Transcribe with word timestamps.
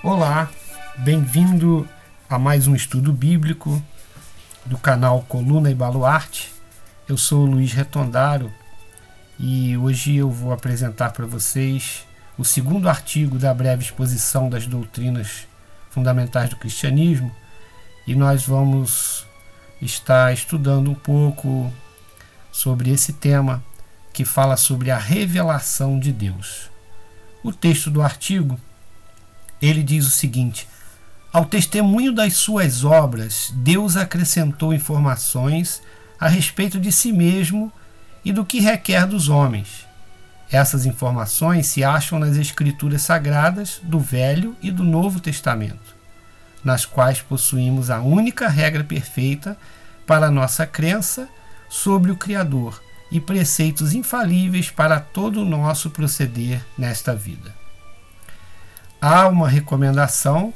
Olá, 0.00 0.48
bem-vindo 0.98 1.86
a 2.30 2.38
mais 2.38 2.68
um 2.68 2.74
estudo 2.76 3.12
bíblico 3.12 3.82
do 4.64 4.78
canal 4.78 5.22
Coluna 5.22 5.72
e 5.72 5.74
Baluarte. 5.74 6.54
Eu 7.08 7.18
sou 7.18 7.44
Luiz 7.44 7.72
Retondaro 7.72 8.48
e 9.40 9.76
hoje 9.76 10.14
eu 10.14 10.30
vou 10.30 10.52
apresentar 10.52 11.10
para 11.10 11.26
vocês 11.26 12.06
o 12.38 12.44
segundo 12.44 12.88
artigo 12.88 13.40
da 13.40 13.52
breve 13.52 13.82
exposição 13.82 14.48
das 14.48 14.68
doutrinas 14.68 15.48
fundamentais 15.90 16.48
do 16.48 16.56
cristianismo 16.56 17.34
e 18.06 18.14
nós 18.14 18.46
vamos 18.46 19.26
estar 19.82 20.32
estudando 20.32 20.92
um 20.92 20.94
pouco 20.94 21.72
sobre 22.52 22.92
esse 22.92 23.14
tema 23.14 23.64
que 24.12 24.24
fala 24.24 24.56
sobre 24.56 24.92
a 24.92 24.96
revelação 24.96 25.98
de 25.98 26.12
Deus. 26.12 26.70
O 27.42 27.52
texto 27.52 27.90
do 27.90 28.00
artigo 28.00 28.60
ele 29.60 29.82
diz 29.82 30.06
o 30.06 30.10
seguinte: 30.10 30.68
Ao 31.32 31.44
testemunho 31.44 32.12
das 32.12 32.34
suas 32.34 32.84
obras, 32.84 33.52
Deus 33.56 33.96
acrescentou 33.96 34.72
informações 34.72 35.82
a 36.18 36.28
respeito 36.28 36.80
de 36.80 36.90
si 36.90 37.12
mesmo 37.12 37.72
e 38.24 38.32
do 38.32 38.44
que 38.44 38.60
requer 38.60 39.06
dos 39.06 39.28
homens. 39.28 39.86
Essas 40.50 40.86
informações 40.86 41.66
se 41.66 41.84
acham 41.84 42.18
nas 42.18 42.36
Escrituras 42.36 43.02
Sagradas 43.02 43.80
do 43.82 44.00
Velho 44.00 44.56
e 44.62 44.70
do 44.70 44.82
Novo 44.82 45.20
Testamento, 45.20 45.94
nas 46.64 46.86
quais 46.86 47.20
possuímos 47.20 47.90
a 47.90 48.00
única 48.00 48.48
regra 48.48 48.82
perfeita 48.82 49.56
para 50.06 50.30
nossa 50.30 50.66
crença 50.66 51.28
sobre 51.68 52.10
o 52.10 52.16
Criador 52.16 52.82
e 53.12 53.20
preceitos 53.20 53.92
infalíveis 53.92 54.70
para 54.70 55.00
todo 55.00 55.42
o 55.42 55.44
nosso 55.44 55.90
proceder 55.90 56.64
nesta 56.78 57.14
vida 57.14 57.57
há 59.00 59.28
uma 59.28 59.48
recomendação 59.48 60.52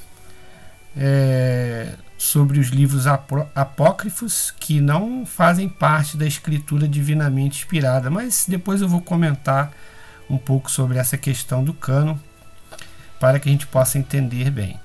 é, 0.96 1.94
sobre 2.18 2.58
os 2.60 2.68
livros 2.68 3.06
apócrifos 3.06 4.52
que 4.58 4.80
não 4.80 5.26
fazem 5.26 5.68
parte 5.68 6.16
da 6.16 6.26
escritura 6.26 6.86
divinamente 6.86 7.60
inspirada, 7.62 8.10
mas 8.10 8.44
depois 8.46 8.80
eu 8.80 8.88
vou 8.88 9.00
comentar 9.00 9.72
um 10.28 10.38
pouco 10.38 10.70
sobre 10.70 10.98
essa 10.98 11.18
questão 11.18 11.64
do 11.64 11.74
cano 11.74 12.20
para 13.18 13.38
que 13.38 13.48
a 13.48 13.52
gente 13.52 13.66
possa 13.66 13.98
entender 13.98 14.50
bem. 14.50 14.80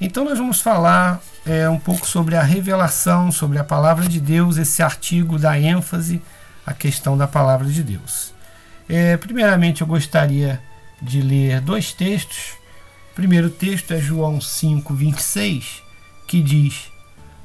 Então 0.00 0.24
nós 0.24 0.38
vamos 0.38 0.60
falar 0.60 1.20
é, 1.44 1.68
um 1.68 1.78
pouco 1.78 2.06
sobre 2.06 2.36
a 2.36 2.42
revelação, 2.42 3.32
sobre 3.32 3.58
a 3.58 3.64
palavra 3.64 4.08
de 4.08 4.20
Deus. 4.20 4.56
Esse 4.56 4.82
artigo 4.82 5.38
dá 5.38 5.58
ênfase 5.58 6.22
à 6.64 6.72
questão 6.72 7.16
da 7.16 7.26
palavra 7.26 7.66
de 7.66 7.82
Deus. 7.82 8.32
É, 8.88 9.16
primeiramente 9.16 9.80
eu 9.80 9.86
gostaria 9.86 10.60
de 11.02 11.20
ler 11.20 11.60
dois 11.60 11.92
textos 11.92 12.58
primeiro 13.18 13.50
texto 13.50 13.92
é 13.92 14.00
João 14.00 14.40
5, 14.40 14.94
26, 14.94 15.82
que 16.24 16.40
diz: 16.40 16.84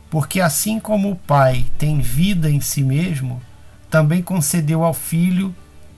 Porque 0.08 0.40
assim 0.40 0.80
como 0.80 1.10
o 1.10 1.16
Pai 1.16 1.66
tem 1.80 2.00
vida 2.00 2.48
em 2.48 2.62
si 2.62 2.84
mesmo, 2.84 3.42
também 3.90 4.22
concedeu 4.22 4.84
ao 4.84 4.94
Filho 4.94 5.54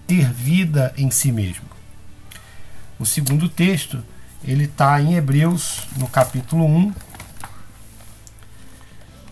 ter 0.07 0.31
vida 0.31 0.93
em 0.97 1.11
si 1.11 1.29
mesmo. 1.29 1.65
O 2.97 3.05
segundo 3.05 3.49
texto, 3.49 4.01
ele 4.45 4.63
está 4.63 5.01
em 5.01 5.15
Hebreus, 5.15 5.81
no 5.97 6.07
capítulo 6.07 6.65
1, 6.65 6.93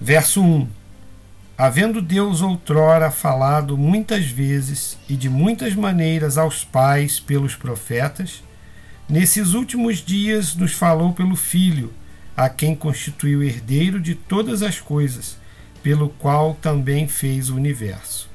verso 0.02 0.44
1. 0.44 0.68
Havendo 1.58 2.02
Deus 2.02 2.42
outrora 2.42 3.10
falado 3.10 3.78
muitas 3.78 4.26
vezes 4.26 4.98
e 5.08 5.16
de 5.16 5.30
muitas 5.30 5.74
maneiras 5.74 6.38
aos 6.38 6.66
pais 6.66 7.18
pelos 7.18 7.56
profetas, 7.56 8.44
Nesses 9.08 9.54
últimos 9.54 9.98
dias 9.98 10.56
nos 10.56 10.74
falou 10.74 11.14
pelo 11.14 11.36
Filho, 11.36 11.94
a 12.36 12.50
quem 12.50 12.74
constituiu 12.74 13.44
herdeiro 13.44 14.00
de 14.00 14.16
todas 14.16 14.64
as 14.64 14.80
coisas, 14.80 15.38
pelo 15.84 16.10
qual 16.10 16.56
também 16.56 17.08
fez 17.08 17.50
o 17.50 17.56
universo. 17.56 18.30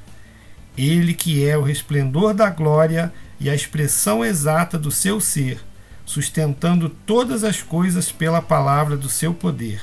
Ele 0.76 1.14
que 1.14 1.44
é 1.44 1.56
o 1.56 1.62
resplendor 1.62 2.34
da 2.34 2.50
glória 2.50 3.12
e 3.40 3.48
a 3.48 3.54
expressão 3.54 4.24
exata 4.24 4.78
do 4.78 4.90
seu 4.90 5.20
ser, 5.20 5.60
sustentando 6.04 6.88
todas 6.88 7.42
as 7.42 7.62
coisas 7.62 8.12
pela 8.12 8.42
palavra 8.42 8.96
do 8.96 9.08
seu 9.08 9.32
poder. 9.34 9.82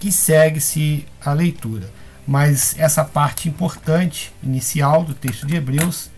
Que 0.00 0.10
segue-se 0.10 1.06
a 1.24 1.32
leitura. 1.32 1.90
Mas 2.26 2.74
essa 2.78 3.04
parte 3.04 3.48
importante, 3.48 4.32
inicial 4.42 5.04
do 5.04 5.14
texto 5.14 5.46
de 5.46 5.54
Hebreus, 5.56 6.10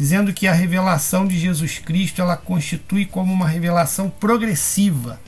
dizendo 0.00 0.32
que 0.32 0.48
a 0.48 0.54
revelação 0.54 1.26
de 1.26 1.38
Jesus 1.38 1.78
Cristo 1.78 2.22
ela 2.22 2.34
constitui 2.34 3.04
como 3.04 3.30
uma 3.30 3.46
revelação 3.46 4.08
progressiva. 4.08 5.20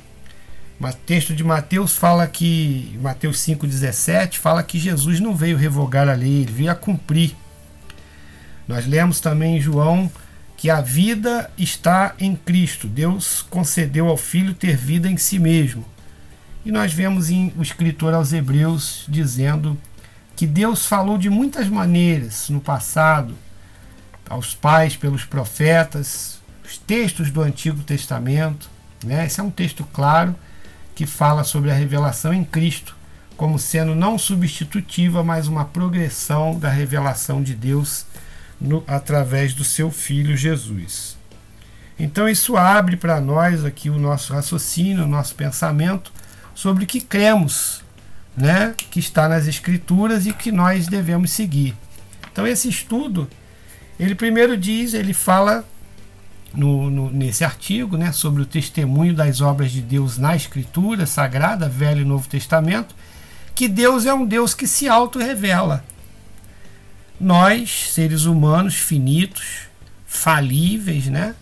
O 0.81 0.93
texto 0.95 1.35
de 1.35 1.45
Mateus 1.45 1.95
fala 1.95 2.27
que, 2.27 2.99
Mateus 3.03 3.37
5,17, 3.41 4.39
fala 4.39 4.63
que 4.63 4.79
Jesus 4.79 5.21
não 5.21 5.37
veio 5.37 5.59
revogar 5.59 6.09
a 6.09 6.15
lei, 6.15 6.41
ele 6.41 6.53
veio 6.53 6.71
a 6.71 6.75
cumprir. 6.75 7.37
Nós 8.67 8.87
lemos 8.87 9.21
também 9.21 9.59
em 9.59 9.61
João 9.61 10.11
que 10.57 10.71
a 10.71 10.81
vida 10.81 11.51
está 11.59 12.15
em 12.19 12.35
Cristo. 12.35 12.89
Deus 12.89 13.43
concedeu 13.43 14.09
ao 14.09 14.17
Filho 14.17 14.55
ter 14.55 14.75
vida 14.75 15.07
em 15.07 15.19
si 15.19 15.39
mesmo. 15.39 15.85
E 16.65 16.73
nós 16.73 16.95
vemos 16.95 17.29
em, 17.29 17.53
o 17.59 17.63
escritor 17.63 18.15
aos 18.15 18.33
Hebreus 18.33 19.05
dizendo 19.07 19.77
que 20.35 20.47
Deus 20.47 20.87
falou 20.87 21.19
de 21.19 21.29
muitas 21.29 21.69
maneiras 21.69 22.49
no 22.49 22.59
passado, 22.59 23.35
aos 24.33 24.55
pais 24.55 24.97
pelos 24.97 25.27
profetas, 25.27 26.41
os 26.65 26.79
textos 26.79 27.31
do 27.31 27.43
Antigo 27.43 27.83
Testamento. 27.83 28.71
Né? 29.05 29.27
Esse 29.27 29.41
é 29.41 29.43
um 29.43 29.51
texto 29.51 29.87
claro 29.93 30.35
que 30.95 31.05
fala 31.05 31.45
sobre 31.45 31.71
a 31.71 31.75
revelação 31.75 32.33
em 32.33 32.43
Cristo 32.43 32.97
como 33.37 33.59
sendo 33.59 33.95
não 33.95 34.19
substitutiva, 34.19 35.23
mas 35.23 35.49
uma 35.49 35.67
progressão 35.67 36.59
da 36.59 36.71
revelação 36.71 37.43
de 37.43 37.55
Deus 37.55 38.07
no, 38.59 38.83
através 38.87 39.53
do 39.53 39.65
seu 39.65 39.91
Filho 39.91 40.35
Jesus. 40.35 41.19
Então 41.99 42.27
isso 42.27 42.57
abre 42.57 42.97
para 42.97 43.21
nós 43.21 43.67
aqui 43.67 43.91
o 43.91 43.99
nosso 43.99 44.33
raciocínio, 44.33 45.05
o 45.05 45.09
nosso 45.09 45.35
pensamento 45.35 46.11
sobre 46.55 46.85
o 46.85 46.87
que 46.87 47.01
cremos, 47.01 47.83
né, 48.35 48.75
que 48.91 48.99
está 48.99 49.29
nas 49.29 49.47
Escrituras 49.47 50.27
e 50.27 50.33
que 50.33 50.51
nós 50.51 50.87
devemos 50.87 51.33
seguir. 51.33 51.77
Então 52.31 52.47
esse 52.47 52.69
estudo 52.69 53.29
ele 54.03 54.17
primeiro 54.17 54.57
diz, 54.57 54.95
ele 54.95 55.15
fala 55.15 55.65
no, 56.53 56.91
no, 56.91 57.09
nesse 57.09 57.45
artigo 57.45 57.97
né, 57.97 58.11
sobre 58.11 58.43
o 58.43 58.47
testemunho 58.47 59.15
das 59.15 59.41
obras 59.41 59.71
de 59.71 59.81
Deus 59.81 60.19
na 60.19 60.35
Escritura 60.35 61.07
Sagrada, 61.07 61.69
Velho 61.69 62.01
e 62.01 62.05
Novo 62.05 62.29
Testamento, 62.29 62.97
que 63.55 63.69
Deus 63.69 64.05
é 64.05 64.13
um 64.13 64.27
Deus 64.27 64.55
que 64.55 64.67
se 64.67 64.89
auto-revela. 64.89 65.85
Nós, 67.21 67.93
seres 67.93 68.25
humanos 68.25 68.75
finitos, 68.75 69.69
falíveis, 70.05 71.07
né, 71.07 71.37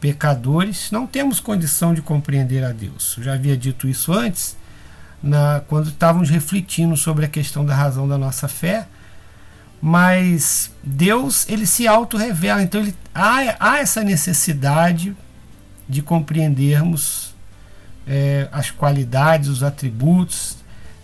pecadores, 0.00 0.90
não 0.90 1.06
temos 1.06 1.40
condição 1.40 1.92
de 1.92 2.00
compreender 2.00 2.64
a 2.64 2.72
Deus. 2.72 3.16
Eu 3.18 3.24
já 3.24 3.34
havia 3.34 3.54
dito 3.54 3.86
isso 3.86 4.14
antes, 4.14 4.56
na, 5.22 5.60
quando 5.68 5.90
estávamos 5.90 6.30
refletindo 6.30 6.96
sobre 6.96 7.26
a 7.26 7.28
questão 7.28 7.66
da 7.66 7.74
razão 7.74 8.08
da 8.08 8.16
nossa 8.16 8.48
fé 8.48 8.88
mas 9.80 10.70
Deus 10.82 11.48
ele 11.48 11.66
se 11.66 11.86
auto-revela, 11.86 12.62
então 12.62 12.80
ele, 12.80 12.94
há, 13.14 13.56
há 13.60 13.78
essa 13.78 14.02
necessidade 14.02 15.16
de 15.88 16.02
compreendermos 16.02 17.34
é, 18.06 18.48
as 18.50 18.70
qualidades, 18.70 19.48
os 19.48 19.62
atributos, 19.62 20.56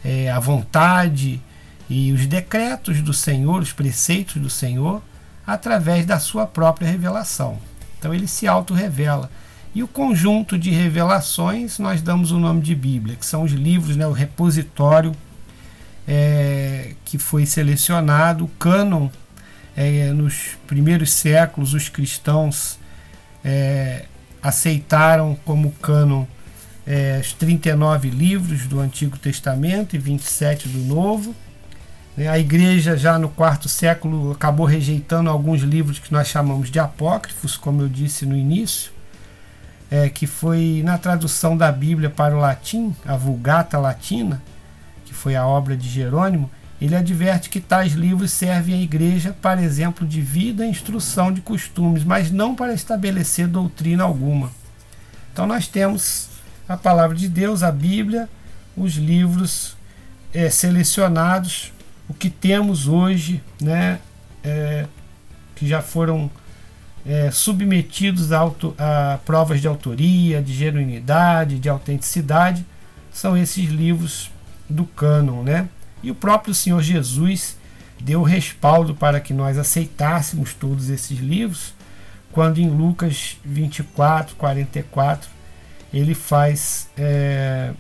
é, 0.05 0.31
a 0.31 0.39
vontade 0.39 1.41
e 1.89 2.13
os 2.13 2.27
decretos 2.27 3.01
do 3.01 3.13
Senhor, 3.13 3.63
os 3.63 3.73
preceitos 3.73 4.37
do 4.37 4.51
Senhor, 4.51 5.03
através 5.47 6.05
da 6.07 6.19
sua 6.19 6.47
própria 6.47 6.89
revelação. 6.89 7.59
Então 7.99 8.13
ele 8.13 8.27
se 8.27 8.47
auto-revela. 8.47 9.31
E 9.75 9.83
o 9.83 9.89
conjunto 9.89 10.59
de 10.59 10.71
revelações 10.71 11.79
nós 11.79 12.01
damos 12.01 12.31
o 12.31 12.39
nome 12.39 12.61
de 12.61 12.75
Bíblia, 12.75 13.17
que 13.17 13.27
são 13.27 13.43
os 13.43 13.53
livros, 13.53 13.97
né, 13.97 14.07
o 14.07 14.13
repositório 14.13 15.13
é, 16.07 16.93
que 17.05 17.19
foi 17.19 17.47
selecionado, 17.47 18.45
o 18.45 18.49
cânon, 18.49 19.09
é, 19.77 20.13
nos 20.13 20.57
primeiros 20.67 21.13
séculos, 21.13 21.75
os 21.75 21.89
cristãos 21.89 22.79
é, 23.45 24.05
aceitaram 24.43 25.37
como 25.45 25.73
cânon 25.73 26.27
é, 26.87 27.19
os 27.21 27.33
39 27.33 28.11
livros 28.11 28.67
do 28.67 28.81
Antigo 28.81 29.19
Testamento 29.19 29.97
e 29.97 29.99
27 29.99 30.69
do 30.69 30.81
Novo. 30.81 31.35
Né, 32.17 32.29
a 32.29 32.39
igreja, 32.39 32.97
já 32.97 33.19
no 33.19 33.29
quarto 33.29 33.69
século, 33.69 34.33
acabou 34.33 34.67
rejeitando 34.67 35.31
alguns 35.31 35.63
livros 35.63 35.99
que 35.99 36.13
nós 36.13 36.29
chamamos 36.29 36.71
de 36.71 36.79
apócrifos, 36.79 37.57
como 37.57 37.83
eu 37.83 37.89
disse 37.89 38.27
no 38.27 38.37
início, 38.37 38.93
é, 39.91 40.09
que 40.09 40.27
foi 40.27 40.83
na 40.85 40.99
tradução 40.99 41.57
da 41.57 41.73
Bíblia 41.73 42.11
para 42.11 42.37
o 42.37 42.41
latim, 42.41 42.95
a 43.07 43.17
Vulgata 43.17 43.79
Latina, 43.79 44.43
foi 45.25 45.37
a 45.37 45.47
obra 45.47 45.75
de 45.75 45.89
Jerônimo, 45.89 46.51
ele 46.79 46.95
adverte 46.95 47.49
que 47.49 47.59
tais 47.59 47.93
livros 47.93 48.31
servem 48.31 48.75
à 48.75 48.83
igreja 48.83 49.35
para 49.41 49.63
exemplo 49.63 50.07
de 50.07 50.21
vida 50.21 50.67
e 50.67 50.69
instrução 50.69 51.33
de 51.33 51.41
costumes, 51.41 52.05
mas 52.05 52.31
não 52.31 52.55
para 52.55 52.75
estabelecer 52.75 53.49
doutrina 53.49 54.05
alguma. 54.05 54.53
Então 55.33 55.47
nós 55.47 55.67
temos 55.67 56.29
a 56.69 56.77
palavra 56.77 57.17
de 57.17 57.27
Deus, 57.27 57.63
a 57.63 57.73
Bíblia, 57.73 58.29
os 58.77 58.97
livros 58.97 59.79
é, 60.35 60.51
selecionados, 60.51 61.73
o 62.07 62.13
que 62.13 62.29
temos 62.29 62.87
hoje, 62.87 63.43
né, 63.59 64.01
é, 64.45 64.85
que 65.57 65.67
já 65.67 65.81
foram 65.81 66.31
é, 67.07 67.31
submetidos 67.31 68.31
a, 68.31 68.41
auto, 68.41 68.75
a, 68.77 69.19
provas 69.25 69.63
de 69.63 69.67
autoria, 69.67 70.43
de 70.43 70.53
genuinidade, 70.53 71.59
de 71.59 71.71
autenticidade, 71.71 72.63
são 73.11 73.35
esses 73.35 73.71
livros 73.71 74.34
do 74.69 74.85
cânon, 74.85 75.43
né? 75.43 75.69
E 76.03 76.11
o 76.11 76.15
próprio 76.15 76.55
Senhor 76.55 76.83
Jesus 76.83 77.57
deu 78.01 78.23
respaldo 78.23 78.95
para 78.95 79.21
que 79.21 79.33
nós 79.33 79.57
aceitássemos 79.57 80.53
todos 80.53 80.91
esses 80.91 81.19
livros, 81.19 81.73
quando 82.33 82.59
em 82.59 82.69
Lucas 82.69 83.39
24, 83.45 84.37
44, 84.37 85.31
ele 85.93 86.15
faz 86.15 86.89
é, 86.97 87.73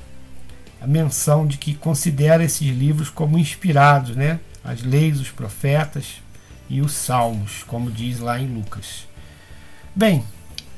a 0.81 0.87
menção 0.87 1.47
de 1.47 1.59
que 1.59 1.75
considera 1.75 2.45
esses 2.45 2.69
livros 2.69 3.11
como 3.11 3.39
inspirados, 3.39 4.17
né? 4.17 4.41
As 4.63 4.83
leis, 4.83 5.21
os 5.21 5.31
profetas 5.31 6.23
e 6.71 6.81
os 6.81 6.93
salmos, 6.93 7.63
como 7.65 7.91
diz 7.91 8.21
lá 8.21 8.39
em 8.41 8.47
Lucas. 8.47 9.07
Bem, 9.95 10.25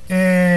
é 0.08 0.55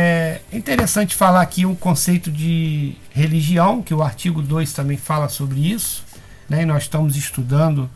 interessante 0.51 1.15
falar 1.15 1.41
aqui 1.41 1.65
um 1.65 1.75
conceito 1.75 2.31
de 2.31 2.95
religião, 3.11 3.81
que 3.81 3.93
o 3.93 4.01
artigo 4.01 4.41
2 4.41 4.73
também 4.73 4.97
fala 4.97 5.29
sobre 5.29 5.59
isso, 5.59 6.03
né? 6.47 6.65
Nós 6.65 6.83
estamos 6.83 7.15
estudando 7.15 7.89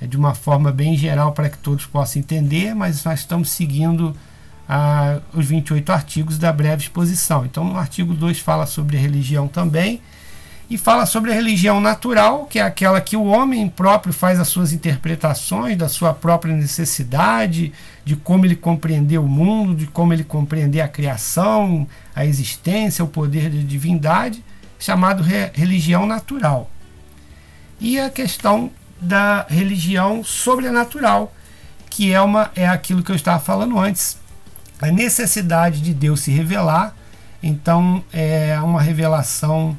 é, 0.00 0.06
de 0.06 0.16
uma 0.16 0.34
forma 0.34 0.70
bem 0.70 0.96
geral 0.96 1.32
para 1.32 1.48
que 1.48 1.58
todos 1.58 1.86
possam 1.86 2.20
entender, 2.20 2.74
mas 2.74 3.04
nós 3.04 3.20
estamos 3.20 3.50
seguindo 3.50 4.16
ah, 4.68 5.20
os 5.32 5.46
28 5.46 5.90
artigos 5.90 6.38
da 6.38 6.52
breve 6.52 6.82
exposição. 6.82 7.44
Então, 7.44 7.72
o 7.72 7.76
artigo 7.76 8.14
2 8.14 8.38
fala 8.38 8.66
sobre 8.66 8.96
religião 8.96 9.48
também, 9.48 10.00
e 10.70 10.76
fala 10.76 11.06
sobre 11.06 11.30
a 11.30 11.34
religião 11.34 11.80
natural, 11.80 12.44
que 12.44 12.58
é 12.58 12.62
aquela 12.62 13.00
que 13.00 13.16
o 13.16 13.24
homem 13.24 13.68
próprio 13.68 14.12
faz 14.12 14.38
as 14.38 14.48
suas 14.48 14.72
interpretações 14.72 15.78
da 15.78 15.88
sua 15.88 16.12
própria 16.12 16.54
necessidade, 16.54 17.72
de 18.04 18.14
como 18.14 18.44
ele 18.44 18.54
compreender 18.54 19.18
o 19.18 19.26
mundo, 19.26 19.74
de 19.74 19.86
como 19.86 20.12
ele 20.12 20.24
compreender 20.24 20.82
a 20.82 20.88
criação, 20.88 21.88
a 22.14 22.26
existência, 22.26 23.02
o 23.02 23.08
poder 23.08 23.48
da 23.48 23.62
divindade, 23.62 24.44
chamado 24.78 25.22
re 25.22 25.50
religião 25.54 26.04
natural. 26.04 26.70
E 27.80 27.98
a 27.98 28.10
questão 28.10 28.70
da 29.00 29.46
religião 29.48 30.22
sobrenatural, 30.22 31.32
que 31.88 32.12
é 32.12 32.20
uma 32.20 32.50
é 32.54 32.68
aquilo 32.68 33.02
que 33.02 33.10
eu 33.10 33.16
estava 33.16 33.40
falando 33.40 33.78
antes, 33.78 34.18
a 34.80 34.88
necessidade 34.88 35.80
de 35.80 35.94
Deus 35.94 36.20
se 36.20 36.30
revelar. 36.30 36.94
Então 37.42 38.04
é 38.12 38.58
uma 38.60 38.82
revelação 38.82 39.76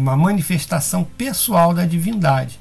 uma 0.00 0.16
manifestação 0.16 1.04
pessoal 1.04 1.72
da 1.72 1.84
divindade. 1.86 2.58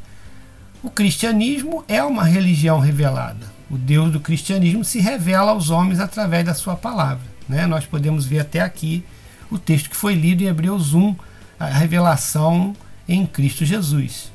O 0.84 0.90
cristianismo 0.90 1.84
é 1.88 2.04
uma 2.04 2.24
religião 2.24 2.80
revelada. 2.80 3.52
O 3.70 3.78
Deus 3.78 4.12
do 4.12 4.20
cristianismo 4.20 4.84
se 4.84 5.00
revela 5.00 5.52
aos 5.52 5.70
homens 5.70 6.00
através 6.00 6.46
da 6.46 6.54
sua 6.54 6.76
palavra. 6.76 7.24
Né? 7.48 7.66
Nós 7.66 7.86
podemos 7.86 8.26
ver 8.26 8.40
até 8.40 8.62
aqui 8.62 9.04
o 9.50 9.58
texto 9.58 9.90
que 9.90 9.96
foi 9.96 10.14
lido 10.14 10.44
em 10.44 10.48
Hebreus 10.48 10.94
1, 10.94 11.16
a 11.60 11.66
revelação 11.66 12.76
em 13.08 13.26
Cristo 13.26 13.66
Jesus. 13.66 14.32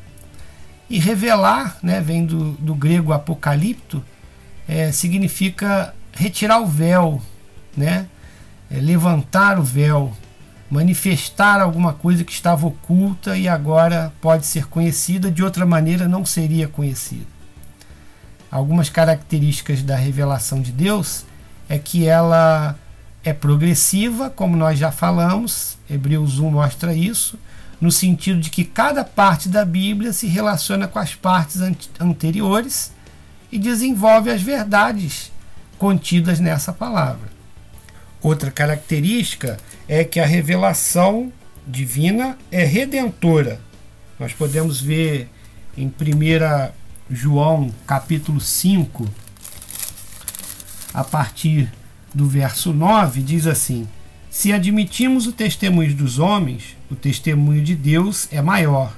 E 0.88 0.98
revelar, 0.98 1.76
né, 1.82 2.00
vem 2.00 2.24
do, 2.24 2.52
do 2.52 2.74
grego 2.74 3.12
apocalipto, 3.12 4.02
é, 4.66 4.90
significa 4.90 5.94
retirar 6.12 6.60
o 6.60 6.66
véu, 6.66 7.20
né, 7.76 8.06
é, 8.70 8.80
levantar 8.80 9.58
o 9.58 9.62
véu, 9.62 10.16
manifestar 10.70 11.60
alguma 11.60 11.92
coisa 11.92 12.24
que 12.24 12.32
estava 12.32 12.66
oculta 12.66 13.36
e 13.36 13.48
agora 13.48 14.12
pode 14.20 14.46
ser 14.46 14.66
conhecida, 14.66 15.30
de 15.30 15.42
outra 15.42 15.64
maneira 15.64 16.06
não 16.06 16.24
seria 16.24 16.68
conhecida. 16.68 17.26
Algumas 18.50 18.88
características 18.88 19.82
da 19.82 19.96
revelação 19.96 20.60
de 20.60 20.72
Deus 20.72 21.24
é 21.68 21.78
que 21.78 22.06
ela 22.06 22.76
é 23.24 23.32
progressiva, 23.32 24.30
como 24.30 24.56
nós 24.56 24.78
já 24.78 24.90
falamos, 24.90 25.76
Hebreus 25.88 26.38
1 26.38 26.50
mostra 26.50 26.94
isso, 26.94 27.38
no 27.80 27.92
sentido 27.92 28.40
de 28.40 28.50
que 28.50 28.64
cada 28.64 29.04
parte 29.04 29.48
da 29.48 29.64
Bíblia 29.64 30.12
se 30.12 30.26
relaciona 30.26 30.88
com 30.88 30.98
as 30.98 31.14
partes 31.14 31.60
anteriores 32.00 32.92
e 33.52 33.58
desenvolve 33.58 34.30
as 34.30 34.42
verdades 34.42 35.30
contidas 35.78 36.40
nessa 36.40 36.72
palavra. 36.72 37.37
Outra 38.22 38.50
característica 38.50 39.58
é 39.86 40.02
que 40.02 40.18
a 40.18 40.26
revelação 40.26 41.32
divina 41.66 42.36
é 42.50 42.64
redentora. 42.64 43.60
Nós 44.18 44.32
podemos 44.32 44.80
ver 44.80 45.28
em 45.76 45.86
1 45.86 45.92
João 47.10 47.72
capítulo 47.86 48.40
5, 48.40 49.08
a 50.92 51.04
partir 51.04 51.70
do 52.12 52.26
verso 52.26 52.72
9, 52.72 53.22
diz 53.22 53.46
assim: 53.46 53.86
Se 54.28 54.52
admitimos 54.52 55.28
o 55.28 55.32
testemunho 55.32 55.94
dos 55.94 56.18
homens, 56.18 56.76
o 56.90 56.96
testemunho 56.96 57.62
de 57.62 57.76
Deus 57.76 58.26
é 58.32 58.42
maior. 58.42 58.96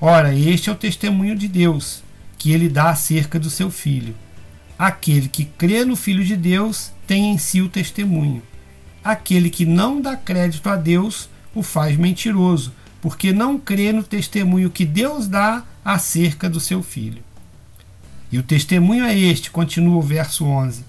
Ora, 0.00 0.34
este 0.34 0.70
é 0.70 0.72
o 0.72 0.76
testemunho 0.76 1.36
de 1.36 1.48
Deus, 1.48 2.02
que 2.38 2.52
ele 2.52 2.68
dá 2.68 2.90
acerca 2.90 3.38
do 3.38 3.50
seu 3.50 3.70
Filho. 3.70 4.14
Aquele 4.78 5.28
que 5.28 5.44
crê 5.44 5.84
no 5.84 5.96
Filho 5.96 6.24
de 6.24 6.36
Deus 6.36 6.92
tem 7.06 7.32
em 7.32 7.38
si 7.38 7.60
o 7.60 7.68
testemunho. 7.68 8.42
Aquele 9.02 9.50
que 9.50 9.66
não 9.66 10.00
dá 10.00 10.14
crédito 10.16 10.68
a 10.68 10.76
Deus 10.76 11.28
o 11.54 11.62
faz 11.62 11.96
mentiroso, 11.96 12.72
porque 13.00 13.32
não 13.32 13.58
crê 13.58 13.92
no 13.92 14.04
testemunho 14.04 14.70
que 14.70 14.84
Deus 14.84 15.26
dá 15.26 15.64
acerca 15.84 16.48
do 16.48 16.60
seu 16.60 16.82
Filho. 16.82 17.22
E 18.30 18.38
o 18.38 18.42
testemunho 18.42 19.04
é 19.04 19.18
este, 19.18 19.50
continua 19.50 19.96
o 19.96 20.02
verso 20.02 20.44
11: 20.44 20.84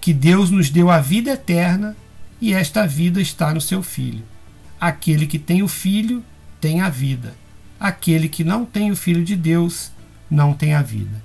que 0.00 0.12
Deus 0.12 0.50
nos 0.50 0.68
deu 0.68 0.90
a 0.90 1.00
vida 1.00 1.30
eterna 1.30 1.96
e 2.40 2.52
esta 2.52 2.86
vida 2.86 3.22
está 3.22 3.54
no 3.54 3.60
seu 3.60 3.82
Filho. 3.82 4.22
Aquele 4.78 5.26
que 5.26 5.38
tem 5.38 5.62
o 5.62 5.68
Filho 5.68 6.22
tem 6.60 6.82
a 6.82 6.90
vida. 6.90 7.34
Aquele 7.80 8.28
que 8.28 8.44
não 8.44 8.66
tem 8.66 8.90
o 8.90 8.96
Filho 8.96 9.24
de 9.24 9.34
Deus 9.34 9.90
não 10.30 10.52
tem 10.52 10.74
a 10.74 10.82
vida. 10.82 11.22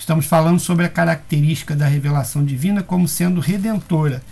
Estamos 0.00 0.24
falando 0.24 0.58
sobre 0.58 0.86
a 0.86 0.88
característica 0.88 1.76
da 1.76 1.86
revelação 1.86 2.42
divina 2.42 2.82
como 2.82 3.06
sendo 3.06 3.38
redentora. 3.38 4.22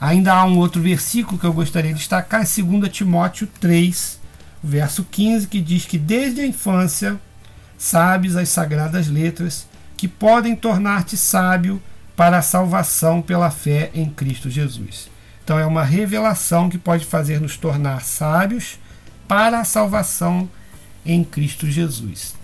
Ainda 0.00 0.34
há 0.34 0.44
um 0.44 0.58
outro 0.58 0.82
versículo 0.82 1.38
que 1.38 1.46
eu 1.46 1.52
gostaria 1.52 1.92
de 1.92 2.00
destacar, 2.00 2.40
2 2.44 2.92
Timóteo 2.92 3.46
3, 3.60 4.18
verso 4.60 5.04
15, 5.04 5.46
que 5.46 5.60
diz 5.60 5.86
que 5.86 5.98
desde 5.98 6.40
a 6.40 6.46
infância 6.46 7.16
sabes 7.78 8.34
as 8.34 8.48
sagradas 8.48 9.06
letras 9.06 9.68
que 9.96 10.08
podem 10.08 10.56
tornar-te 10.56 11.16
sábio 11.16 11.80
para 12.16 12.38
a 12.38 12.42
salvação 12.42 13.22
pela 13.22 13.52
fé 13.52 13.92
em 13.94 14.10
Cristo 14.10 14.50
Jesus. 14.50 15.08
Então 15.44 15.56
é 15.56 15.64
uma 15.64 15.84
revelação 15.84 16.68
que 16.68 16.76
pode 16.76 17.04
fazer 17.04 17.40
nos 17.40 17.56
tornar 17.56 18.02
sábios 18.02 18.80
para 19.28 19.60
a 19.60 19.64
salvação 19.64 20.50
em 21.06 21.22
Cristo 21.22 21.70
Jesus. 21.70 22.34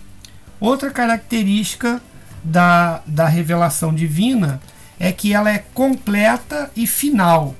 Outra 0.57 0.89
característica 0.89 2.01
da, 2.43 3.01
da 3.05 3.27
revelação 3.27 3.93
divina 3.93 4.61
é 4.99 5.11
que 5.11 5.33
ela 5.33 5.51
é 5.51 5.59
completa 5.73 6.71
e 6.75 6.85
final. 6.85 7.55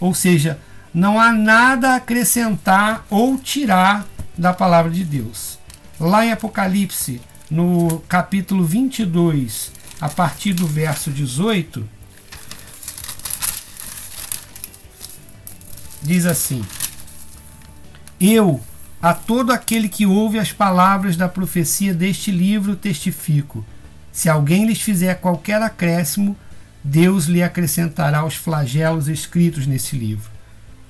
Ou 0.00 0.14
seja, 0.14 0.58
não 0.92 1.20
há 1.20 1.32
nada 1.32 1.90
a 1.90 1.96
acrescentar 1.96 3.04
ou 3.10 3.36
tirar 3.36 4.06
da 4.36 4.52
palavra 4.52 4.90
de 4.90 5.04
Deus. 5.04 5.58
Lá 6.00 6.24
em 6.24 6.32
Apocalipse, 6.32 7.20
no 7.50 8.00
capítulo 8.08 8.64
22, 8.64 9.72
a 10.00 10.08
partir 10.08 10.52
do 10.52 10.66
verso 10.66 11.10
18, 11.10 11.86
diz 16.02 16.24
assim: 16.24 16.64
Eu, 18.20 18.60
a 19.02 19.12
todo 19.12 19.52
aquele 19.52 19.88
que 19.88 20.06
ouve 20.06 20.38
as 20.38 20.52
palavras 20.52 21.16
da 21.16 21.28
profecia 21.28 21.92
deste 21.92 22.30
livro, 22.30 22.76
testifico 22.76 23.64
se 24.18 24.28
alguém 24.28 24.66
lhes 24.66 24.80
fizer 24.80 25.14
qualquer 25.20 25.62
acréscimo, 25.62 26.36
Deus 26.82 27.26
lhe 27.26 27.40
acrescentará 27.40 28.24
os 28.24 28.34
flagelos 28.34 29.06
escritos 29.06 29.64
nesse 29.64 29.96
livro. 29.96 30.28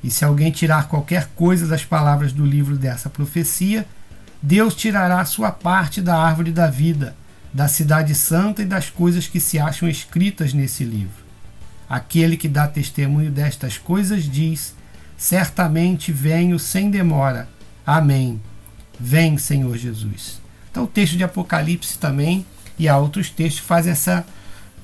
E 0.02 0.11
se 0.11 0.25
alguém 0.25 0.50
tirar 0.50 0.88
qualquer 0.88 1.28
coisa 1.37 1.66
das 1.66 1.85
palavras 1.85 2.32
do 2.32 2.42
livro 2.42 2.78
dessa 2.78 3.11
profecia, 3.11 3.87
Deus 4.40 4.75
tirará 4.75 5.23
sua 5.26 5.50
parte 5.52 6.00
da 6.00 6.16
árvore 6.16 6.50
da 6.50 6.70
vida, 6.70 7.14
da 7.52 7.68
cidade 7.68 8.14
santa 8.14 8.62
e 8.62 8.64
das 8.64 8.88
coisas 8.88 9.26
que 9.26 9.40
se 9.40 9.58
acham 9.58 9.90
escritas 9.90 10.54
nesse 10.54 10.82
livro. 10.82 11.23
Aquele 11.87 12.35
que 12.35 12.49
dá 12.49 12.66
testemunho 12.66 13.30
destas 13.30 13.76
coisas 13.76 14.25
diz: 14.25 14.75
Certamente 15.18 16.11
venho 16.12 16.58
sem 16.58 16.90
demora. 16.90 17.47
Amém. 17.85 18.40
Vem, 18.99 19.37
Senhor 19.37 19.76
Jesus. 19.76 20.40
Então, 20.70 20.85
o 20.85 20.87
texto 20.87 21.14
de 21.14 21.25
Apocalipse 21.25 21.99
também 21.99 22.47
e 22.78 22.88
há 22.88 22.97
outros 22.97 23.30
textos 23.30 23.61
que 23.61 23.66
fazem 23.66 23.92
essa 23.92 24.25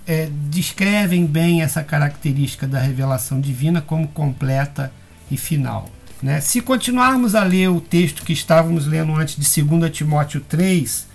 é, 0.07 0.29
descrevem 0.51 1.27
bem 1.27 1.63
essa 1.63 1.83
característica 1.83 2.67
da 2.67 2.79
revelação 2.79 3.41
divina 3.41 3.81
como 3.81 4.09
completa 4.09 4.93
e 5.31 5.37
final. 5.37 5.89
Né? 6.23 6.41
Se 6.41 6.61
continuarmos 6.61 7.35
a 7.35 7.43
ler 7.43 7.69
o 7.69 7.81
texto 7.81 8.25
que 8.25 8.33
estávamos 8.33 8.87
lendo 8.87 9.15
antes 9.15 9.37
de 9.37 9.63
2 9.63 9.91
Timóteo 9.91 10.41
3, 10.41 11.07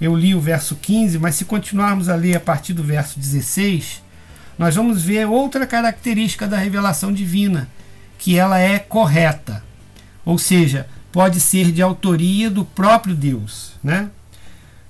eu 0.00 0.16
li 0.16 0.34
o 0.34 0.40
verso 0.40 0.76
15, 0.76 1.18
mas 1.18 1.34
se 1.34 1.44
continuarmos 1.44 2.08
a 2.08 2.14
ler 2.14 2.36
a 2.36 2.40
partir 2.40 2.72
do 2.72 2.82
verso 2.82 3.18
16, 3.18 4.02
nós 4.58 4.74
vamos 4.74 5.02
ver 5.02 5.26
outra 5.26 5.66
característica 5.66 6.46
da 6.46 6.56
revelação 6.56 7.12
divina, 7.12 7.68
que 8.18 8.38
ela 8.38 8.58
é 8.58 8.78
correta. 8.78 9.62
Ou 10.24 10.38
seja, 10.38 10.86
pode 11.12 11.40
ser 11.40 11.72
de 11.72 11.82
autoria 11.82 12.50
do 12.50 12.64
próprio 12.64 13.14
Deus, 13.14 13.72
né? 13.82 14.10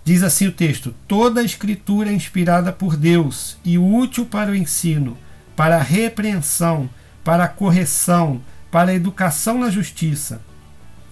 Diz 0.04 0.22
assim 0.22 0.46
o 0.46 0.52
texto: 0.52 0.94
toda 1.06 1.40
a 1.40 1.44
escritura 1.44 2.10
é 2.10 2.12
inspirada 2.12 2.72
por 2.72 2.96
Deus 2.96 3.58
e 3.64 3.78
útil 3.78 4.26
para 4.26 4.50
o 4.50 4.56
ensino, 4.56 5.16
para 5.54 5.76
a 5.76 5.82
repreensão, 5.82 6.88
para 7.22 7.44
a 7.44 7.48
correção, 7.48 8.40
para 8.70 8.92
a 8.92 8.94
educação 8.94 9.58
na 9.58 9.70
justiça, 9.70 10.40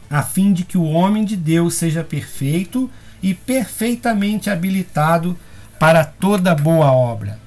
a 0.08 0.22
fim 0.22 0.52
de 0.52 0.64
que 0.64 0.78
o 0.78 0.84
homem 0.84 1.24
de 1.24 1.36
Deus 1.36 1.74
seja 1.74 2.02
perfeito 2.02 2.90
e 3.22 3.34
perfeitamente 3.34 4.48
habilitado 4.48 5.38
para 5.78 6.04
toda 6.04 6.54
boa 6.54 6.90
obra. 6.90 7.38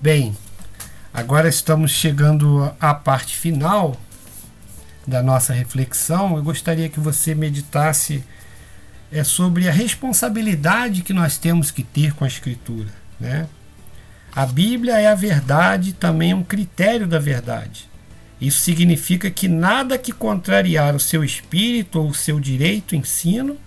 Bem, 0.00 0.36
agora 1.12 1.48
estamos 1.48 1.90
chegando 1.90 2.72
à 2.80 2.94
parte 2.94 3.36
final 3.36 3.96
da 5.06 5.22
nossa 5.22 5.52
reflexão. 5.52 6.36
Eu 6.36 6.42
gostaria 6.42 6.88
que 6.88 7.00
você 7.00 7.34
meditasse 7.34 8.24
é 9.12 9.24
sobre 9.24 9.68
a 9.68 9.72
responsabilidade 9.72 11.02
que 11.02 11.12
nós 11.12 11.36
temos 11.36 11.70
que 11.70 11.82
ter 11.82 12.12
com 12.14 12.24
a 12.24 12.28
Escritura. 12.28 12.88
Né? 13.18 13.46
A 14.34 14.46
Bíblia 14.46 14.98
é 14.98 15.08
a 15.08 15.14
verdade, 15.14 15.92
também 15.92 16.30
é 16.30 16.34
um 16.34 16.44
critério 16.44 17.06
da 17.06 17.18
verdade. 17.18 17.88
Isso 18.40 18.60
significa 18.60 19.30
que 19.30 19.48
nada 19.48 19.98
que 19.98 20.12
contrariar 20.12 20.94
o 20.94 21.00
seu 21.00 21.22
espírito 21.22 22.00
ou 22.00 22.08
o 22.08 22.14
seu 22.14 22.40
direito 22.40 22.96
ensino 22.96 23.58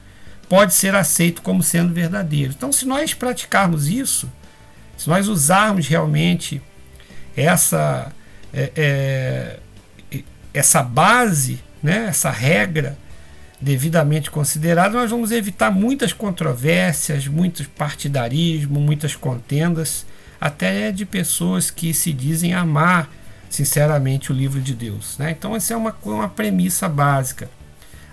pode 0.49 0.73
ser 0.73 0.95
aceito 0.95 1.41
como 1.41 1.61
sendo 1.61 1.93
verdadeiro. 1.93 2.53
Então, 2.55 2.71
se 2.71 2.85
nós 2.85 3.13
praticarmos 3.13 3.87
isso, 3.87 4.31
se 4.97 5.09
nós 5.09 5.27
usarmos 5.27 5.87
realmente 5.87 6.61
essa, 7.35 8.11
é, 8.53 8.71
é, 10.11 10.19
essa 10.53 10.81
base, 10.81 11.59
né, 11.81 12.07
essa 12.07 12.31
regra 12.31 12.97
devidamente 13.63 14.29
considerado, 14.29 14.93
nós 14.93 15.09
vamos 15.09 15.31
evitar 15.31 15.71
muitas 15.71 16.11
controvérsias, 16.11 17.27
muitos 17.27 17.65
partidarismo, 17.65 18.79
muitas 18.79 19.15
contendas, 19.15 20.05
até 20.39 20.91
de 20.91 21.05
pessoas 21.05 21.71
que 21.71 21.93
se 21.93 22.11
dizem 22.11 22.53
amar 22.53 23.09
sinceramente 23.49 24.31
o 24.31 24.35
livro 24.35 24.59
de 24.59 24.73
Deus. 24.73 25.17
Né? 25.17 25.31
Então, 25.31 25.55
essa 25.55 25.73
é 25.73 25.77
uma, 25.77 25.95
uma 26.03 26.27
premissa 26.27 26.89
básica. 26.89 27.49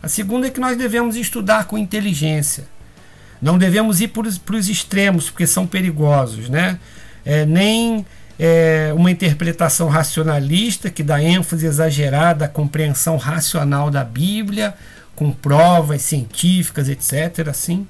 A 0.03 0.09
segunda 0.09 0.47
é 0.47 0.51
que 0.51 0.61
nós 0.61 0.77
devemos 0.77 1.17
estudar 1.17 1.65
com 1.65 1.77
inteligência. 1.77 2.65
Não 3.43 3.59
devemos 3.59 4.01
ir 4.01 4.09
para 4.09 4.57
os 4.57 4.69
extremos, 4.69 5.31
porque 5.31 5.47
são 5.47 5.67
perigosos. 5.67 6.49
Né? 6.49 6.79
É, 7.25 7.45
nem 7.45 8.07
é, 8.39 8.93
uma 8.95 9.11
interpretação 9.11 9.89
racionalista 9.89 10.89
que 10.91 11.03
dá 11.03 11.23
ênfase 11.23 11.67
exagerada 11.67 12.45
à 12.45 12.49
compreensão 12.49 13.17
racional 13.17 13.91
da 13.91 14.05
Bíblia, 14.05 14.75
com 15.21 15.31
provas 15.31 16.01
científicas, 16.01 16.89
etc. 16.89 17.49
Assim. 17.51 17.87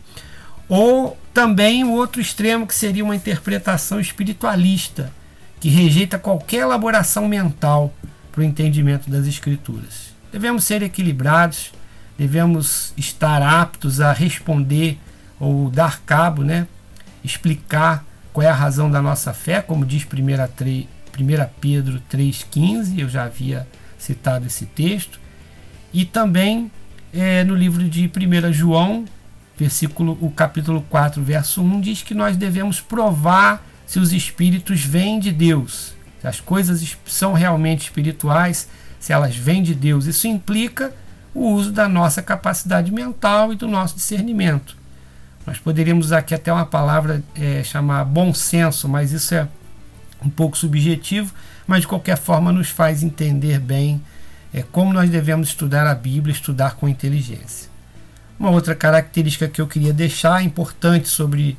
Ou 0.68 1.16
também 1.32 1.84
o 1.84 1.92
outro 1.92 2.20
extremo, 2.20 2.66
que 2.66 2.74
seria 2.74 3.04
uma 3.04 3.14
interpretação 3.14 4.00
espiritualista, 4.00 5.12
que 5.60 5.68
rejeita 5.68 6.18
qualquer 6.18 6.62
elaboração 6.62 7.28
mental 7.28 7.94
para 8.32 8.40
o 8.40 8.42
entendimento 8.42 9.08
das 9.08 9.28
Escrituras. 9.28 10.12
Devemos 10.32 10.64
ser 10.64 10.82
equilibrados, 10.82 11.72
devemos 12.18 12.92
estar 12.96 13.40
aptos 13.42 14.00
a 14.00 14.12
responder 14.12 14.98
ou 15.38 15.70
dar 15.70 16.00
cabo, 16.00 16.42
né? 16.42 16.66
explicar 17.22 18.04
qual 18.32 18.44
é 18.44 18.50
a 18.50 18.54
razão 18.54 18.90
da 18.90 19.00
nossa 19.00 19.32
fé, 19.32 19.62
como 19.62 19.86
diz 19.86 20.02
1 20.02 20.06
Pedro 21.60 22.02
3,15, 22.10 22.98
eu 22.98 23.08
já 23.08 23.22
havia 23.22 23.68
citado 23.96 24.48
esse 24.48 24.66
texto, 24.66 25.20
e 25.92 26.04
também 26.04 26.72
é, 27.12 27.44
no 27.44 27.54
livro 27.54 27.82
de 27.88 28.08
1 28.08 28.52
João, 28.52 29.04
versículo, 29.58 30.16
o 30.20 30.30
capítulo 30.30 30.84
4, 30.88 31.22
verso 31.22 31.62
1, 31.62 31.80
diz 31.80 32.02
que 32.02 32.14
nós 32.14 32.36
devemos 32.36 32.80
provar 32.80 33.64
se 33.86 33.98
os 33.98 34.12
espíritos 34.12 34.82
vêm 34.82 35.18
de 35.18 35.32
Deus, 35.32 35.94
se 36.20 36.26
as 36.26 36.40
coisas 36.40 36.96
são 37.04 37.32
realmente 37.32 37.82
espirituais, 37.82 38.68
se 38.98 39.12
elas 39.12 39.36
vêm 39.36 39.62
de 39.62 39.74
Deus. 39.74 40.06
Isso 40.06 40.28
implica 40.28 40.94
o 41.34 41.50
uso 41.50 41.72
da 41.72 41.88
nossa 41.88 42.22
capacidade 42.22 42.92
mental 42.92 43.52
e 43.52 43.56
do 43.56 43.66
nosso 43.66 43.96
discernimento. 43.96 44.76
Nós 45.46 45.58
poderíamos 45.58 46.06
usar 46.06 46.18
aqui 46.18 46.34
até 46.34 46.52
uma 46.52 46.66
palavra 46.66 47.22
é, 47.34 47.62
chamar 47.64 48.04
bom 48.04 48.32
senso, 48.32 48.88
mas 48.88 49.12
isso 49.12 49.34
é 49.34 49.48
um 50.22 50.28
pouco 50.28 50.56
subjetivo, 50.56 51.34
mas 51.66 51.80
de 51.80 51.88
qualquer 51.88 52.16
forma 52.16 52.52
nos 52.52 52.68
faz 52.68 53.02
entender 53.02 53.58
bem 53.58 54.00
é 54.52 54.62
como 54.62 54.92
nós 54.92 55.08
devemos 55.08 55.48
estudar 55.48 55.86
a 55.86 55.94
Bíblia, 55.94 56.32
estudar 56.32 56.76
com 56.76 56.88
inteligência. 56.88 57.68
Uma 58.38 58.50
outra 58.50 58.74
característica 58.74 59.48
que 59.48 59.60
eu 59.60 59.66
queria 59.66 59.92
deixar 59.92 60.42
importante 60.42 61.08
sobre 61.08 61.58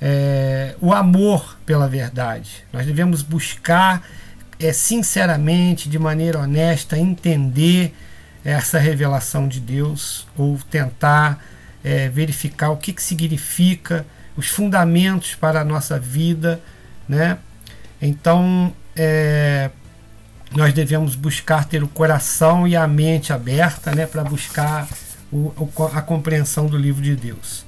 é, 0.00 0.74
o 0.80 0.92
amor 0.92 1.58
pela 1.66 1.88
verdade. 1.88 2.64
Nós 2.72 2.86
devemos 2.86 3.22
buscar 3.22 4.06
é, 4.58 4.72
sinceramente, 4.72 5.88
de 5.88 5.98
maneira 5.98 6.38
honesta, 6.38 6.96
entender 6.96 7.94
essa 8.44 8.78
revelação 8.78 9.48
de 9.48 9.60
Deus 9.60 10.26
ou 10.36 10.58
tentar 10.70 11.42
é, 11.84 12.08
verificar 12.08 12.70
o 12.70 12.76
que, 12.76 12.92
que 12.92 13.02
significa, 13.02 14.06
os 14.36 14.48
fundamentos 14.48 15.34
para 15.34 15.60
a 15.60 15.64
nossa 15.64 15.98
vida, 15.98 16.60
né? 17.08 17.38
Então, 18.00 18.72
é, 18.96 19.70
nós 20.54 20.72
devemos 20.72 21.14
buscar 21.14 21.64
ter 21.64 21.82
o 21.82 21.88
coração 21.88 22.66
e 22.66 22.74
a 22.74 22.86
mente 22.86 23.32
aberta 23.32 23.94
né, 23.94 24.06
para 24.06 24.24
buscar 24.24 24.88
o, 25.32 25.52
a 25.94 26.02
compreensão 26.02 26.66
do 26.66 26.76
livro 26.76 27.02
de 27.02 27.14
Deus. 27.14 27.64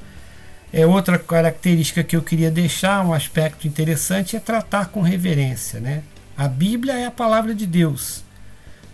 É 0.73 0.87
outra 0.87 1.19
característica 1.19 2.03
que 2.03 2.17
eu 2.17 2.23
queria 2.23 2.51
deixar, 2.51 3.05
um 3.05 3.12
aspecto 3.12 3.69
interessante, 3.69 4.37
é 4.37 4.41
tratar 4.41 4.87
com 4.87 5.01
reverência. 5.01 5.79
Né? 5.79 6.03
A 6.37 6.49
Bíblia 6.49 6.95
é 6.95 7.07
a 7.07 7.11
palavra 7.11 7.55
de 7.55 7.67
Deus. 7.67 8.25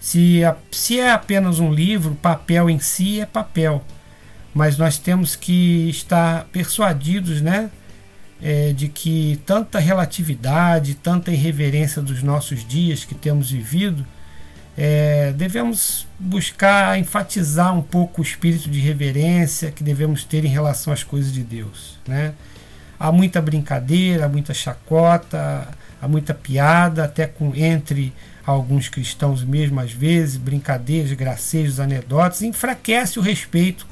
Se, 0.00 0.45
a, 0.45 0.57
se 0.71 0.99
é 1.00 1.11
apenas 1.11 1.59
um 1.59 1.73
livro, 1.73 2.14
papel 2.16 2.68
em 2.68 2.78
si 2.78 3.21
é 3.21 3.26
papel. 3.26 3.83
Mas 4.52 4.76
nós 4.76 4.99
temos 4.99 5.37
que 5.37 5.88
estar 5.88 6.45
persuadidos 6.47 7.40
né, 7.40 7.71
é, 8.42 8.73
de 8.73 8.88
que 8.88 9.40
tanta 9.45 9.78
relatividade, 9.78 10.95
tanta 10.95 11.30
irreverência 11.30 12.00
dos 12.00 12.23
nossos 12.23 12.66
dias 12.66 13.04
que 13.04 13.14
temos 13.14 13.50
vivido, 13.50 14.07
é, 14.76 15.33
devemos 15.33 16.07
buscar 16.21 16.97
enfatizar 16.99 17.76
um 17.76 17.83
pouco 17.83 18.21
o 18.21 18.25
espírito 18.25 18.71
de 18.71 18.78
reverência 18.78 19.73
que 19.73 19.83
devemos 19.83 20.23
ter 20.23 20.45
em 20.45 20.49
relação 20.49 20.92
às 20.92 21.02
coisas 21.02 21.33
de 21.33 21.42
Deus. 21.42 21.99
Né? 22.07 22.33
Há 22.99 23.11
muita 23.11 23.42
brincadeira, 23.42 24.26
há 24.26 24.28
muita 24.28 24.54
chacota, 24.54 25.66
há 26.00 26.07
muita 26.07 26.33
piada, 26.33 27.04
até 27.04 27.26
com 27.26 27.52
entre 27.57 28.12
alguns 28.47 28.88
cristãos 28.88 29.42
mesmo, 29.42 29.80
às 29.80 29.92
vezes, 29.92 30.37
brincadeiras, 30.37 31.12
gracejos, 31.12 31.80
anedotas, 31.80 32.42
enfraquece 32.42 33.18
o 33.18 33.23
respeito 33.23 33.85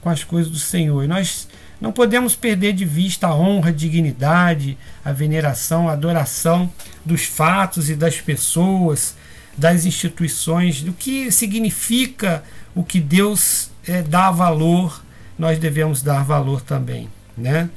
com 0.00 0.10
as 0.10 0.24
coisas 0.24 0.50
do 0.50 0.58
Senhor. 0.58 1.04
E 1.04 1.06
nós 1.06 1.48
não 1.82 1.90
podemos 1.90 2.36
perder 2.36 2.74
de 2.74 2.84
vista 2.84 3.26
a 3.26 3.34
honra, 3.34 3.70
a 3.70 3.72
dignidade, 3.72 4.78
a 5.04 5.10
veneração, 5.10 5.88
a 5.88 5.94
adoração 5.94 6.72
dos 7.04 7.24
fatos 7.24 7.90
e 7.90 7.96
das 7.96 8.20
pessoas, 8.20 9.16
das 9.58 9.84
instituições, 9.84 10.80
do 10.80 10.92
que 10.92 11.32
significa 11.32 12.44
o 12.72 12.84
que 12.84 13.00
Deus 13.00 13.68
é, 13.84 14.00
dá 14.00 14.30
valor, 14.30 15.04
nós 15.36 15.58
devemos 15.58 16.02
dar 16.02 16.22
valor 16.22 16.60
também, 16.60 17.08
né? 17.36 17.68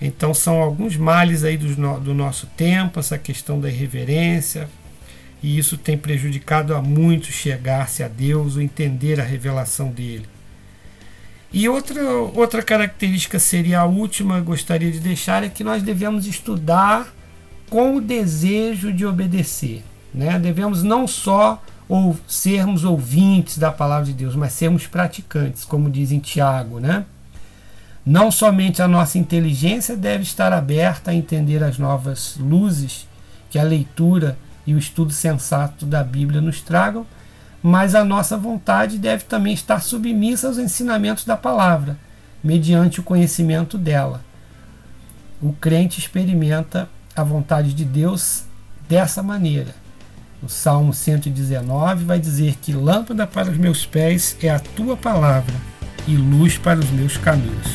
Então 0.00 0.34
são 0.34 0.60
alguns 0.60 0.96
males 0.96 1.44
aí 1.44 1.56
do, 1.56 2.00
do 2.00 2.12
nosso 2.12 2.48
tempo, 2.56 2.98
essa 2.98 3.16
questão 3.16 3.60
da 3.60 3.70
irreverência, 3.70 4.68
e 5.40 5.56
isso 5.56 5.78
tem 5.78 5.96
prejudicado 5.96 6.74
a 6.74 6.82
muitos 6.82 7.32
chegar-se 7.32 8.02
a 8.02 8.08
Deus 8.08 8.56
ou 8.56 8.62
entender 8.62 9.20
a 9.20 9.24
revelação 9.24 9.88
dele. 9.88 10.26
E 11.52 11.68
outra, 11.68 12.02
outra 12.34 12.62
característica 12.62 13.38
seria 13.38 13.80
a 13.80 13.84
última, 13.84 14.40
gostaria 14.40 14.90
de 14.90 15.00
deixar, 15.00 15.42
é 15.42 15.48
que 15.48 15.64
nós 15.64 15.82
devemos 15.82 16.26
estudar 16.26 17.12
com 17.68 17.96
o 17.96 18.00
desejo 18.00 18.92
de 18.92 19.04
obedecer. 19.04 19.82
Né? 20.14 20.38
Devemos 20.38 20.82
não 20.82 21.08
só 21.08 21.62
ou 21.88 22.16
sermos 22.26 22.84
ouvintes 22.84 23.58
da 23.58 23.72
palavra 23.72 24.06
de 24.06 24.12
Deus, 24.12 24.36
mas 24.36 24.52
sermos 24.52 24.86
praticantes, 24.86 25.64
como 25.64 25.90
diz 25.90 26.12
em 26.12 26.20
Tiago. 26.20 26.78
Né? 26.78 27.04
Não 28.06 28.30
somente 28.30 28.80
a 28.80 28.86
nossa 28.86 29.18
inteligência 29.18 29.96
deve 29.96 30.22
estar 30.22 30.52
aberta 30.52 31.10
a 31.10 31.14
entender 31.14 31.64
as 31.64 31.78
novas 31.78 32.36
luzes 32.38 33.08
que 33.50 33.58
a 33.58 33.64
leitura 33.64 34.38
e 34.64 34.72
o 34.72 34.78
estudo 34.78 35.12
sensato 35.12 35.84
da 35.84 36.04
Bíblia 36.04 36.40
nos 36.40 36.60
tragam, 36.60 37.04
mas 37.62 37.94
a 37.94 38.04
nossa 38.04 38.36
vontade 38.36 38.98
deve 38.98 39.24
também 39.24 39.52
estar 39.52 39.80
submissa 39.80 40.48
aos 40.48 40.58
ensinamentos 40.58 41.24
da 41.24 41.36
palavra, 41.36 41.98
mediante 42.42 43.00
o 43.00 43.02
conhecimento 43.02 43.76
dela. 43.76 44.22
O 45.42 45.52
crente 45.52 45.98
experimenta 45.98 46.88
a 47.14 47.22
vontade 47.22 47.74
de 47.74 47.84
Deus 47.84 48.44
dessa 48.88 49.22
maneira. 49.22 49.74
O 50.42 50.48
Salmo 50.48 50.94
119 50.94 52.04
vai 52.04 52.18
dizer 52.18 52.56
que 52.62 52.72
lâmpada 52.72 53.26
para 53.26 53.50
os 53.50 53.58
meus 53.58 53.84
pés 53.84 54.36
é 54.42 54.48
a 54.48 54.58
tua 54.58 54.96
palavra 54.96 55.54
e 56.08 56.16
luz 56.16 56.56
para 56.56 56.80
os 56.80 56.90
meus 56.90 57.16
caminhos. 57.18 57.68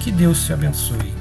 Que 0.00 0.12
Deus 0.12 0.44
te 0.46 0.52
abençoe. 0.52 1.19